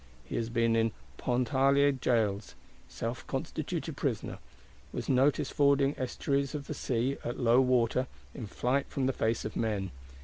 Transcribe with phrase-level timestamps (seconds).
[0.25, 2.55] He has been in Pontarlier Jails
[2.87, 4.39] (self constituted prisoner);
[4.91, 9.45] was noticed fording estuaries of the sea (at low water), in flight from the face
[9.45, 9.91] of men.